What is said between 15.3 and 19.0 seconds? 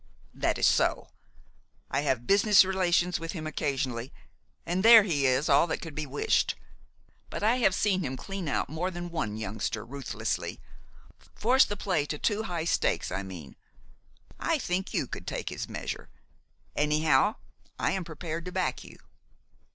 his measure. Anyhow, I am prepared to back you."